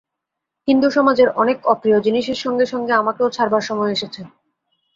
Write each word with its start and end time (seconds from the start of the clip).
হিন্দুসমাজের 0.67 1.29
অনেক 1.35 1.57
অপ্রিয় 1.65 1.97
জিনিসের 2.01 2.37
সঙ্গে 2.43 2.65
সঙ্গে 2.65 2.93
আমাকেও 2.93 3.27
ছাড়বার 3.29 3.63
সময় 3.69 3.91
এসেছে। 3.91 4.21